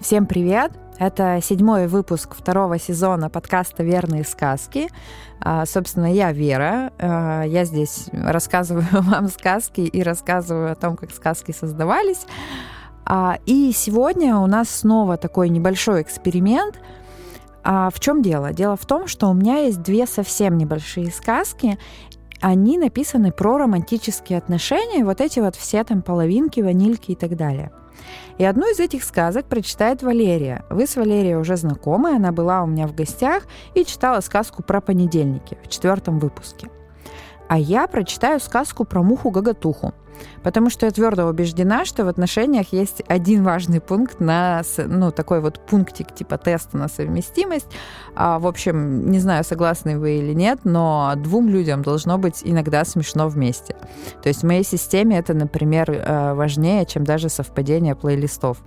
Всем 0.00 0.26
привет! 0.26 0.70
Это 1.00 1.40
седьмой 1.42 1.88
выпуск 1.88 2.36
второго 2.36 2.78
сезона 2.78 3.28
подкаста 3.28 3.82
«Верные 3.82 4.22
сказки». 4.22 4.88
А, 5.40 5.66
собственно, 5.66 6.14
я 6.14 6.30
Вера. 6.30 6.92
А, 7.00 7.42
я 7.42 7.64
здесь 7.64 8.06
рассказываю 8.12 8.86
вам 8.92 9.26
сказки 9.26 9.80
и 9.80 10.02
рассказываю 10.04 10.70
о 10.70 10.76
том, 10.76 10.96
как 10.96 11.10
сказки 11.10 11.50
создавались. 11.50 12.26
А, 13.04 13.38
и 13.44 13.72
сегодня 13.72 14.36
у 14.36 14.46
нас 14.46 14.70
снова 14.70 15.16
такой 15.16 15.48
небольшой 15.48 16.02
эксперимент. 16.02 16.80
В 17.64 17.94
чем 17.98 18.22
дело? 18.22 18.52
Дело 18.52 18.76
в 18.76 18.86
том, 18.86 19.08
что 19.08 19.26
у 19.26 19.34
меня 19.34 19.58
есть 19.58 19.82
две 19.82 20.06
совсем 20.06 20.56
небольшие 20.56 21.10
сказки, 21.10 21.76
они 22.40 22.78
написаны 22.78 23.32
про 23.32 23.58
романтические 23.58 24.38
отношения, 24.38 25.04
вот 25.04 25.20
эти 25.20 25.40
вот 25.40 25.56
все 25.56 25.82
там 25.82 26.02
половинки, 26.02 26.60
ванильки 26.60 27.10
и 27.10 27.16
так 27.16 27.36
далее. 27.36 27.72
И 28.38 28.44
одну 28.44 28.70
из 28.70 28.80
этих 28.80 29.04
сказок 29.04 29.46
прочитает 29.46 30.02
Валерия. 30.02 30.64
Вы 30.70 30.86
с 30.86 30.96
Валерией 30.96 31.36
уже 31.36 31.56
знакомы, 31.56 32.14
она 32.14 32.32
была 32.32 32.62
у 32.62 32.66
меня 32.66 32.86
в 32.86 32.94
гостях 32.94 33.44
и 33.74 33.84
читала 33.84 34.20
сказку 34.20 34.62
про 34.62 34.80
понедельники 34.80 35.58
в 35.62 35.68
четвертом 35.68 36.18
выпуске. 36.18 36.68
А 37.48 37.58
я 37.58 37.86
прочитаю 37.86 38.40
сказку 38.40 38.84
про 38.84 39.02
муху-гагатуху– 39.02 39.94
Потому 40.42 40.70
что 40.70 40.86
я 40.86 40.92
твердо 40.92 41.26
убеждена, 41.26 41.84
что 41.84 42.04
в 42.04 42.08
отношениях 42.08 42.72
есть 42.72 43.02
один 43.08 43.42
важный 43.44 43.80
пункт 43.80 44.20
на, 44.20 44.62
ну, 44.76 45.10
такой 45.10 45.40
вот 45.40 45.60
пунктик 45.66 46.14
типа 46.14 46.38
теста 46.38 46.76
на 46.76 46.88
совместимость. 46.88 47.68
А, 48.14 48.38
в 48.38 48.46
общем, 48.46 49.10
не 49.10 49.18
знаю, 49.18 49.44
согласны 49.44 49.98
вы 49.98 50.18
или 50.18 50.32
нет, 50.32 50.60
но 50.64 51.12
двум 51.16 51.48
людям 51.48 51.82
должно 51.82 52.18
быть 52.18 52.42
иногда 52.44 52.84
смешно 52.84 53.28
вместе. 53.28 53.76
То 54.22 54.28
есть 54.28 54.42
в 54.42 54.46
моей 54.46 54.64
системе 54.64 55.18
это, 55.18 55.34
например, 55.34 55.90
э, 55.90 56.34
важнее, 56.34 56.86
чем 56.86 57.04
даже 57.04 57.28
совпадение 57.28 57.94
плейлистов. 57.94 58.58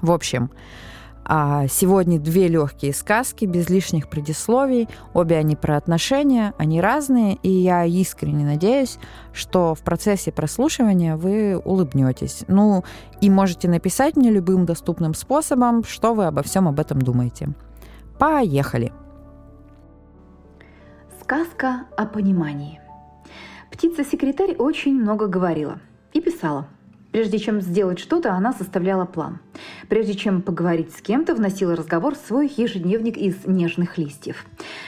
В 0.00 0.10
общем, 0.10 0.50
а 1.32 1.68
сегодня 1.68 2.18
две 2.18 2.48
легкие 2.48 2.92
сказки, 2.92 3.44
без 3.44 3.70
лишних 3.70 4.10
предисловий. 4.10 4.88
Обе 5.14 5.36
они 5.36 5.54
про 5.54 5.76
отношения, 5.76 6.54
они 6.58 6.80
разные, 6.80 7.36
и 7.44 7.48
я 7.48 7.84
искренне 7.84 8.44
надеюсь, 8.44 8.98
что 9.32 9.76
в 9.76 9.82
процессе 9.82 10.32
прослушивания 10.32 11.14
вы 11.16 11.56
улыбнетесь. 11.56 12.42
Ну, 12.48 12.82
и 13.20 13.30
можете 13.30 13.68
написать 13.68 14.16
мне 14.16 14.28
любым 14.28 14.66
доступным 14.66 15.14
способом, 15.14 15.84
что 15.84 16.14
вы 16.14 16.26
обо 16.26 16.42
всем 16.42 16.66
об 16.66 16.80
этом 16.80 17.00
думаете. 17.00 17.50
Поехали! 18.18 18.92
Сказка 21.22 21.84
о 21.96 22.06
понимании. 22.06 22.80
Птица-секретарь 23.70 24.56
очень 24.56 25.00
много 25.00 25.28
говорила 25.28 25.78
и 26.12 26.20
писала– 26.20 26.66
Прежде 27.12 27.38
чем 27.38 27.60
сделать 27.60 27.98
что-то, 27.98 28.32
она 28.32 28.52
составляла 28.52 29.04
план. 29.04 29.40
Прежде 29.88 30.14
чем 30.14 30.42
поговорить 30.42 30.94
с 30.94 31.00
кем-то, 31.00 31.34
вносила 31.34 31.74
разговор 31.74 32.14
в 32.14 32.18
свой 32.18 32.50
ежедневник 32.56 33.16
из 33.16 33.46
нежных 33.46 33.98
листьев. 33.98 34.44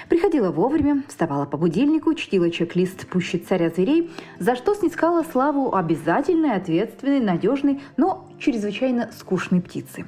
Приходила 0.08 0.50
вовремя, 0.50 1.02
вставала 1.08 1.46
по 1.46 1.56
будильнику, 1.56 2.14
чтила 2.14 2.50
чек-лист 2.50 3.08
«Пуще 3.08 3.38
царя 3.38 3.70
зверей», 3.70 4.10
за 4.38 4.54
что 4.54 4.74
снискала 4.74 5.24
славу 5.24 5.74
обязательной, 5.74 6.54
ответственной, 6.54 7.20
надежной, 7.20 7.80
но 7.96 8.28
чрезвычайно 8.38 9.10
скучной 9.18 9.60
птицы. 9.60 10.04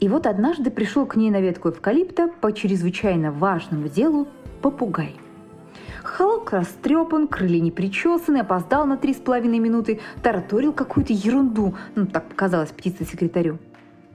И 0.00 0.08
вот 0.08 0.26
однажды 0.26 0.70
пришел 0.70 1.06
к 1.06 1.16
ней 1.16 1.30
на 1.30 1.40
ветку 1.40 1.70
эвкалипта 1.70 2.28
по 2.40 2.52
чрезвычайно 2.52 3.30
важному 3.30 3.88
делу 3.88 4.28
попугай– 4.60 5.14
Холок 6.06 6.52
растрепан, 6.52 7.26
крылья 7.26 7.60
не 7.60 7.72
причесаны, 7.72 8.38
опоздал 8.38 8.86
на 8.86 8.96
три 8.96 9.12
с 9.12 9.16
половиной 9.16 9.58
минуты, 9.58 10.00
тараторил 10.22 10.72
какую-то 10.72 11.12
ерунду, 11.12 11.74
ну, 11.96 12.06
так 12.06 12.28
показалось 12.28 12.70
птице-секретарю. 12.70 13.58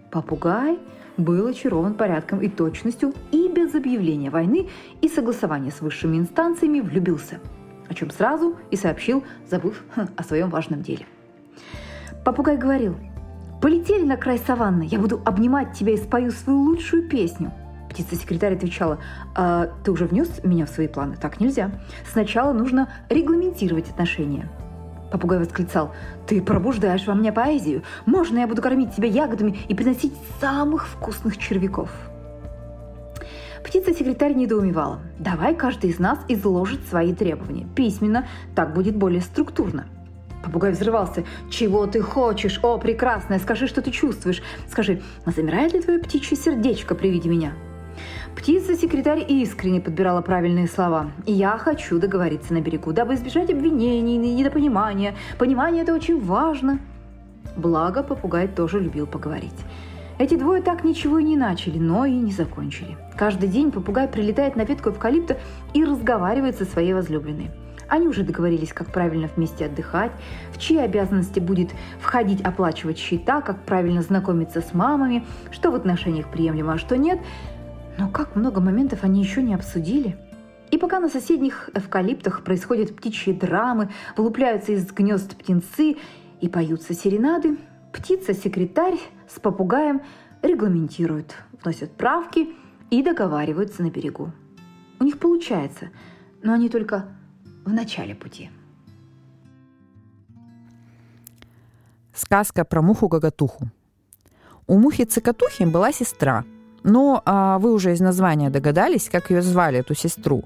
Попугай 0.10 0.80
был 1.18 1.48
очарован 1.48 1.96
порядком 1.96 2.40
и 2.40 2.48
точностью 2.48 3.14
и 3.32 3.50
без 3.50 3.76
объявления 3.76 4.30
войны 4.30 4.70
и 5.02 5.10
согласования 5.10 5.70
с 5.70 5.82
высшими 5.82 6.16
инстанциями 6.18 6.80
влюбился, 6.80 7.42
о 7.90 7.94
чем 7.94 8.10
сразу 8.10 8.56
и 8.72 8.78
сообщил, 8.78 9.26
забыв 9.50 9.84
хм, 9.94 10.08
о 10.16 10.24
своем 10.24 10.50
важном 10.50 10.82
деле. 10.82 11.06
Попугай 12.24 12.56
говорил, 12.56 12.96
«Полетели 13.62 14.04
на 14.04 14.16
край 14.16 14.40
саванны, 14.40 14.88
я 14.90 14.98
буду 14.98 15.22
обнимать 15.26 15.74
тебя 15.74 15.94
и 15.94 15.98
спою 15.98 16.32
свою 16.32 16.62
лучшую 16.62 17.10
песню». 17.10 17.52
Птица-секретарь 17.92 18.56
отвечала, 18.56 19.00
а, 19.36 19.70
«Ты 19.84 19.92
уже 19.92 20.06
внес 20.06 20.30
меня 20.44 20.66
в 20.66 20.70
свои 20.70 20.88
планы? 20.88 21.18
Так 21.20 21.42
нельзя. 21.42 21.72
Сначала 22.10 22.54
нужно 22.54 22.90
регламентировать 23.10 23.90
отношения». 23.90 24.50
Попугай 25.12 25.40
восклицал, 25.40 25.92
«Ты 26.26 26.42
пробуждаешь 26.42 27.06
во 27.06 27.16
мне 27.16 27.34
поэзию. 27.34 27.84
Можно 28.06 28.40
я 28.40 28.48
буду 28.48 28.62
кормить 28.62 28.96
тебя 28.96 29.10
ягодами 29.10 29.58
и 29.68 29.76
приносить 29.76 30.14
самых 30.40 30.88
вкусных 30.88 31.38
червяков?» 31.38 31.90
Птица-секретарь 33.62 34.36
недоумевала. 34.36 35.02
«Давай 35.20 35.54
каждый 35.54 35.90
из 35.90 36.00
нас 36.00 36.18
изложит 36.30 36.88
свои 36.88 37.14
требования. 37.14 37.68
Письменно, 37.76 38.26
так 38.56 38.74
будет 38.74 38.96
более 38.96 39.22
структурно». 39.22 39.86
Попугай 40.46 40.72
взрывался. 40.72 41.26
«Чего 41.50 41.88
ты 41.88 42.00
хочешь? 42.00 42.62
О, 42.64 42.78
прекрасная, 42.78 43.40
скажи, 43.40 43.68
что 43.68 43.82
ты 43.82 43.92
чувствуешь. 43.92 44.42
Скажи, 44.70 45.02
а 45.26 45.32
замирает 45.32 45.74
ли 45.74 45.82
твое 45.82 46.00
птичье 46.00 46.38
сердечко 46.38 46.96
при 46.96 47.10
виде 47.10 47.28
меня?» 47.28 47.52
Птица-секретарь 48.36 49.26
искренне 49.28 49.82
подбирала 49.82 50.22
правильные 50.22 50.68
слова. 50.68 51.12
«Я 51.26 51.58
хочу 51.58 52.00
договориться 52.00 52.54
на 52.54 52.62
берегу, 52.62 52.94
дабы 52.94 53.16
избежать 53.16 53.52
обвинений 53.52 54.16
и 54.16 54.34
недопонимания. 54.34 55.16
Понимание– 55.38 55.84
это 55.84 55.94
очень 55.94 56.20
важно». 56.20 56.80
Благо, 57.58 58.04
попугай 58.04 58.48
тоже 58.48 58.80
любил 58.80 59.06
поговорить. 59.06 59.54
Эти 60.18 60.36
двое 60.36 60.62
так 60.62 60.84
ничего 60.84 61.20
и 61.20 61.24
не 61.24 61.36
начали, 61.36 61.78
но 61.78 62.06
и 62.06 62.14
не 62.14 62.32
закончили. 62.32 62.96
Каждый 63.18 63.50
день 63.50 63.72
попугай 63.72 64.08
прилетает 64.08 64.56
на 64.56 64.64
ветку 64.64 64.92
эвкалипта 64.92 65.38
и 65.74 65.84
разговаривает 65.84 66.58
со 66.58 66.66
своей 66.66 66.94
возлюбленной. 66.94 67.52
Они 67.90 68.08
уже 68.08 68.24
договорились, 68.24 68.72
как 68.72 68.88
правильно 68.88 69.30
вместе 69.36 69.66
отдыхать, 69.66 70.14
в 70.54 70.60
чьи 70.60 70.78
обязанности 70.78 71.42
будет 71.42 71.72
входить 72.00 72.42
оплачивать 72.42 72.98
счета, 72.98 73.42
как 73.42 73.66
правильно 73.66 74.02
знакомиться 74.02 74.62
с 74.62 74.74
мамами, 74.74 75.26
что 75.52 75.72
в 75.72 75.76
отношениях 75.76 76.28
приемлемо, 76.28 76.74
а 76.74 76.78
что 76.78 76.98
нет– 76.98 77.20
но 77.98 78.10
как 78.10 78.36
много 78.36 78.62
моментов 78.62 79.04
они 79.04 79.22
еще 79.22 79.42
не 79.42 79.54
обсудили. 79.54 80.18
И 80.72 80.78
пока 80.78 81.00
на 81.00 81.10
соседних 81.10 81.70
эвкалиптах 81.74 82.44
происходят 82.44 82.96
птичьи 82.96 83.34
драмы, 83.34 83.90
вылупляются 84.16 84.72
из 84.72 84.90
гнезд 84.92 85.36
птенцы 85.36 85.98
и 86.40 86.50
поются 86.50 86.94
серенады, 86.94 87.58
птица-секретарь 87.92 88.98
с 89.28 89.40
попугаем 89.40 90.02
регламентируют, 90.42 91.36
вносят 91.62 91.92
правки 91.92 92.50
и 92.90 93.04
договариваются 93.04 93.84
на 93.84 93.90
берегу. 93.90 94.32
У 95.00 95.04
них 95.04 95.20
получается, 95.20 95.90
но 96.42 96.54
они 96.54 96.70
только 96.70 97.06
в 97.66 97.74
начале 97.74 98.16
пути. 98.16 98.50
Сказка 102.14 102.64
про 102.64 102.82
муху-гагатуху. 102.82 103.68
У 104.68 104.80
мухи-цикатухи 104.80 105.66
была 105.66 105.92
сестра– 105.92 106.46
но 106.84 107.22
а, 107.26 107.60
вы 107.60 107.74
уже 107.74 107.94
из 107.94 108.00
названия 108.00 108.50
догадались, 108.50 109.10
как 109.10 109.30
ее 109.30 109.42
звали, 109.42 109.80
эту 109.80 109.94
сестру. 109.94 110.44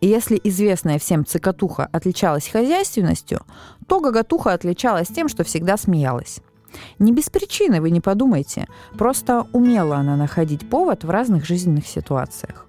И 0.00 0.06
если 0.06 0.40
известная 0.42 0.98
всем 0.98 1.24
цикатуха 1.26 1.88
отличалась 1.92 2.48
хозяйственностью, 2.48 3.40
то 3.86 4.00
гагатуха 4.00 4.52
отличалась 4.52 5.08
тем, 5.08 5.28
что 5.28 5.44
всегда 5.44 5.76
смеялась. 5.76 6.40
Не 6.98 7.12
без 7.12 7.28
причины, 7.30 7.80
вы 7.80 7.90
не 7.90 8.00
подумайте. 8.00 8.66
Просто 8.96 9.46
умела 9.52 9.96
она 9.96 10.16
находить 10.16 10.68
повод 10.68 11.04
в 11.04 11.10
разных 11.10 11.44
жизненных 11.44 11.86
ситуациях. 11.86 12.66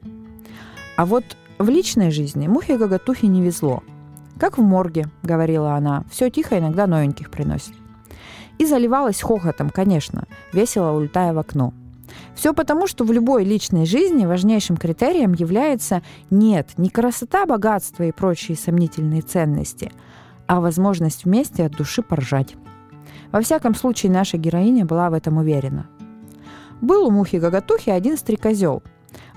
А 0.98 1.06
вот 1.06 1.24
в 1.58 1.70
личной 1.70 2.12
жизни 2.12 2.48
мухе 2.48 2.78
гагатухе 2.78 3.28
не 3.28 3.42
везло. 3.42 3.84
«Как 4.40 4.58
в 4.58 4.62
морге»,— 4.62 5.06
говорила 5.24 5.76
она,— 5.76 6.04
«все 6.12 6.30
тихо, 6.30 6.58
иногда 6.58 6.88
новеньких 6.88 7.30
приносит». 7.30 7.76
И 8.58 8.66
заливалась 8.66 9.22
хохотом, 9.22 9.70
конечно, 9.70 10.26
весело 10.52 10.92
улетая 10.92 11.34
в 11.34 11.40
окно— 11.40 11.74
все 12.36 12.54
потому, 12.54 12.88
что 12.88 13.04
в 13.04 13.12
любой 13.12 13.44
личной 13.44 13.86
жизни 13.86 14.26
важнейшим 14.26 14.78
критерием 14.78 15.34
является 15.34 16.02
нет, 16.30 16.70
не 16.78 16.90
красота, 16.90 17.46
богатство 17.46 18.04
и 18.04 18.12
прочие 18.12 18.58
сомнительные 18.58 19.22
ценности, 19.22 19.92
а 20.48 20.62
возможность 20.62 21.26
вместе 21.26 21.66
от 21.66 21.74
души 21.74 22.02
поржать. 22.02 22.56
Во 23.32 23.42
всяком 23.42 23.76
случае, 23.76 24.12
наша 24.12 24.38
героиня 24.38 24.86
была 24.86 25.10
в 25.10 25.14
этом 25.14 25.38
уверена. 25.38 25.88
Был 26.82 27.08
у 27.08 27.12
Мухи-Гагатухи 27.12 27.90
один 27.90 28.18
стрекозел. 28.18 28.84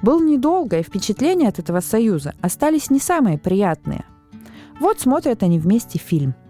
Был 0.03 0.21
недолго, 0.21 0.79
и 0.79 0.83
впечатления 0.83 1.49
от 1.49 1.59
этого 1.59 1.81
союза 1.81 2.35
остались 2.41 2.91
не 2.91 2.99
самые 2.99 3.39
приятные. 3.39 4.05
Вот 4.81 5.01
смотрят 5.01 5.43
они 5.43 5.59
вместе 5.59 5.99
фильм– 5.99 6.35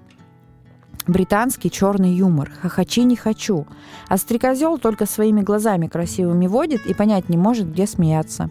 Британский 1.06 1.70
черный 1.70 2.12
юмор. 2.12 2.50
Хохочи 2.62 3.00
не 3.00 3.14
хочу. 3.14 3.66
А 4.08 4.16
стрекозел 4.16 4.76
только 4.76 5.06
своими 5.06 5.40
глазами 5.40 5.86
красивыми 5.86 6.48
водит 6.48 6.84
и 6.84 6.94
понять 6.94 7.28
не 7.28 7.36
может, 7.36 7.70
где 7.70 7.86
смеяться. 7.86 8.50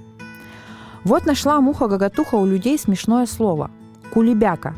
Вот 1.03 1.25
нашла 1.25 1.59
муха-гагатуха 1.59 2.35
у 2.35 2.45
людей 2.45 2.79
смешное 2.79 3.25
слово. 3.25 3.71
Кулебяка. 4.13 4.73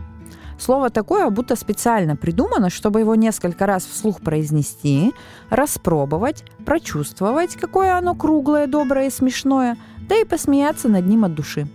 Слово 0.57 0.89
такое 0.89 1.29
будто 1.29 1.55
специально 1.55 2.15
придумано, 2.15 2.71
чтобы 2.71 2.99
его 3.01 3.13
несколько 3.13 3.67
раз 3.67 3.85
вслух 3.85 4.21
произнести, 4.21 5.13
распробовать, 5.51 6.43
прочувствовать, 6.65 7.55
какое 7.55 7.95
оно 7.95 8.15
круглое, 8.15 8.65
доброе 8.65 9.07
и 9.07 9.11
смешное, 9.11 9.77
да 10.09 10.19
и 10.19 10.25
посмеяться 10.25 10.89
над 10.89 11.05
ним 11.05 11.25
от 11.25 11.35
души. 11.35 11.67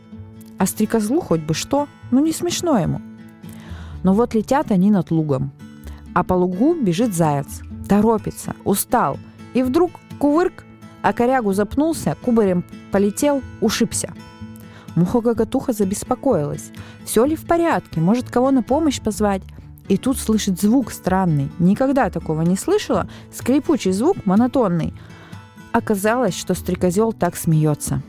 А 0.58 0.66
стрекозлу 0.66 1.20
хоть 1.20 1.42
бы 1.42 1.54
что, 1.54 1.86
ну 2.10 2.18
не 2.18 2.32
смешно 2.32 2.76
ему. 2.76 3.00
Но 4.02 4.14
вот 4.14 4.34
летят 4.34 4.72
они 4.72 4.90
над 4.90 5.12
лугом. 5.12 5.52
А 6.14 6.24
по 6.24 6.34
лугу 6.34 6.74
бежит 6.74 7.14
заяц. 7.14 7.60
Торопится, 7.88 8.54
устал. 8.64 9.18
И 9.54 9.62
вдруг 9.62 9.92
кувырк, 10.18 10.64
а 11.02 11.12
корягу 11.12 11.52
запнулся, 11.52 12.16
кубарем 12.22 12.64
полетел, 12.90 13.42
ушибся. 13.60 14.14
Муха-гагатуха 14.94 15.72
забеспокоилась. 15.72 16.70
Все 17.04 17.24
ли 17.24 17.34
в 17.34 17.46
порядке? 17.46 18.00
Может, 18.00 18.30
кого 18.30 18.50
на 18.50 18.62
помощь 18.62 19.00
позвать? 19.00 19.42
И 19.88 19.96
тут 19.96 20.18
слышит 20.18 20.60
звук 20.60 20.92
странный. 20.92 21.50
Никогда 21.58 22.10
такого 22.10 22.42
не 22.42 22.56
слышала. 22.56 23.08
Скрипучий 23.32 23.92
звук, 23.92 24.24
монотонный. 24.26 24.94
Оказалось, 25.72 26.36
что 26.36 26.54
стрекозел 26.54 27.12
так 27.12 27.36
смеется. 27.36 28.02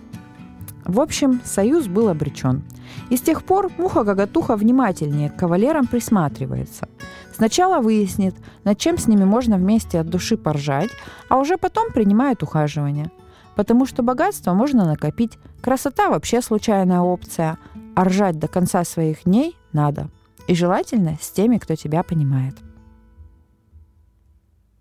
В 0.85 0.99
общем, 0.99 1.41
союз 1.45 1.87
был 1.87 2.09
обречен. 2.09 2.63
И 3.09 3.17
с 3.17 3.21
тех 3.21 3.43
пор 3.43 3.71
муха-гагатуха 3.77 4.55
внимательнее 4.55 5.29
к 5.29 5.35
кавалерам 5.35 5.87
присматривается. 5.87 6.87
Сначала 7.35 7.79
выяснит, 7.81 8.35
над 8.63 8.77
чем 8.77 8.97
с 8.97 9.07
ними 9.07 9.23
можно 9.23 9.57
вместе 9.57 9.99
от 9.99 10.09
души 10.09 10.37
поржать, 10.37 10.91
а 11.29 11.37
уже 11.37 11.57
потом 11.57 11.91
принимает 11.91 12.43
ухаживание. 12.43 13.11
Потому 13.55 13.85
что 13.85 14.03
богатство 14.03 14.53
можно 14.53 14.85
накопить, 14.85 15.37
красота 15.61 16.09
вообще 16.09 16.41
случайная 16.41 17.01
опция, 17.01 17.57
а 17.95 18.03
ржать 18.05 18.39
до 18.39 18.47
конца 18.47 18.83
своих 18.83 19.25
дней 19.25 19.57
надо. 19.71 20.09
И 20.47 20.55
желательно 20.55 21.17
с 21.21 21.29
теми, 21.31 21.57
кто 21.57 21.75
тебя 21.75 22.03
понимает. 22.03 22.55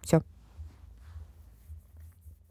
Все. 0.02 0.22